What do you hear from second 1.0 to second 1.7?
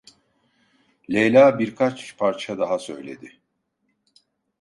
Leyla